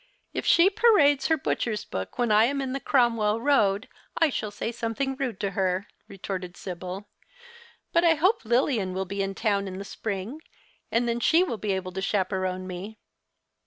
"If 0.33 0.47
she 0.47 0.71
parades 0.71 1.27
her 1.27 1.37
butcher's 1.37 1.85
book 1.85 2.15
\\ 2.15 2.17
hen 2.17 2.31
I 2.31 2.45
am 2.45 2.59
in 2.59 2.73
the 2.73 2.79
76 2.79 2.85
The 2.85 2.89
Christmas 2.89 3.21
Hirelings. 3.21 3.43
Cromwell 3.45 3.77
Koad 3.77 3.85
I 4.17 4.29
shall 4.31 4.49
say 4.49 4.71
something 4.71 5.15
rude 5.15 5.39
to 5.41 5.51
her," 5.51 5.87
retorted 6.07 6.57
Sibyl;" 6.57 7.07
but 7.93 8.03
I 8.03 8.15
hope 8.15 8.43
Lilian 8.43 8.95
will 8.95 9.05
be 9.05 9.21
in 9.21 9.35
town 9.35 9.67
in 9.67 9.77
the 9.77 9.85
spring, 9.85 10.41
and 10.91 11.07
then 11.07 11.19
she 11.19 11.43
will 11.43 11.59
be 11.59 11.73
able 11.73 11.91
to 11.91 12.01
chaperon 12.01 12.65
me. 12.65 12.97